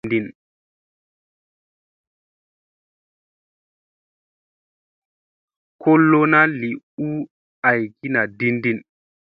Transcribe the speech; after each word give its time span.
Ko 5.81 5.91
lona 6.09 6.41
li 6.59 6.69
u 7.09 7.11
agiya 7.69 8.09
na 8.13 8.21
din 8.37 8.55
din. 8.63 8.77